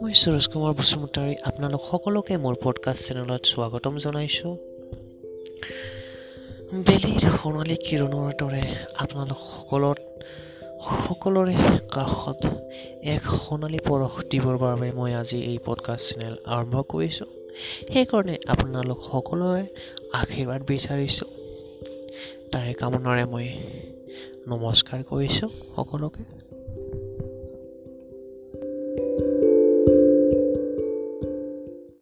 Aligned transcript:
মই 0.00 0.14
সুৰজ 0.16 0.46
কুমাৰ 0.52 0.74
বসুমতাৰী 0.76 1.32
আপোনালোক 1.44 1.82
সকলোকে 1.90 2.36
মোৰ 2.36 2.54
পডকাষ্ট 2.62 3.06
চেনেলত 3.06 3.42
স্বাগতম 3.46 3.98
জনাইছোঁ। 3.98 4.52
বেলিৰ 6.86 7.26
সোণালী 7.42 7.76
কিৰণৰ 7.76 8.30
দৰে 8.40 8.62
আপোনালোক 8.98 9.42
সকলত 9.48 9.98
সকলোৰে 11.04 11.54
কাষত 11.92 12.42
এক 13.02 13.28
সোণালী 13.44 13.80
পৰশ 13.84 14.14
দিবৰ 14.30 14.56
বাবে 14.58 14.90
মই 14.92 15.12
আজি 15.14 15.38
এই 15.42 15.58
পডকাষ্ট 15.66 16.04
চেনেল 16.08 16.34
আৰম্ভ 16.46 16.84
কৰিছোঁ। 16.88 17.30
সেইকাৰণে 17.92 18.36
আপোনালোক 18.48 18.98
সকলোৰে 19.12 19.64
আশীৰ্বাদ 20.12 20.60
বিচাৰিছোঁ। 20.62 21.30
তাৰে 22.52 22.72
কামনাৰে 22.74 23.24
মই 23.24 23.46
নমস্কাৰ 24.48 25.00
কৰিছোঁ 25.04 25.50
সকলোকে। 25.76 26.49